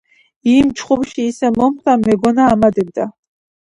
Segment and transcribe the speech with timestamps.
[0.53, 3.07] იმ ჩხუბში ისე მომხვდა, მეგონა ამადებდა.